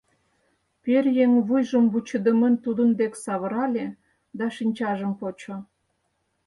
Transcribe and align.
Пӧръеҥ 0.83 1.31
вуйжым 1.47 1.85
вучыдымын 1.91 2.53
тудын 2.63 2.89
дек 2.99 3.13
савырале 3.23 3.85
да 4.37 4.45
шинчажым 4.55 5.11
почо. 5.19 5.55